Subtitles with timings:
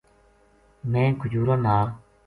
[0.91, 1.87] میں کھجوراں نال